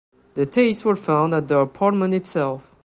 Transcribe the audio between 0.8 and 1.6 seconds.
were found at the